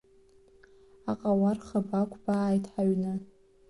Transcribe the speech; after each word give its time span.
Аҟауар 1.11 1.57
хыб 1.67 1.89
ақәбааит 2.01 2.65
ҳаҩны. 2.71 3.13